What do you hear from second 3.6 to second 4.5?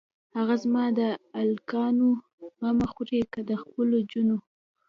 خپلو جونو.